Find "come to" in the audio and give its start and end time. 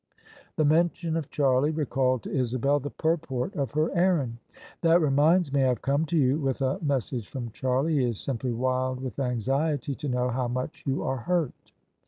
5.83-6.17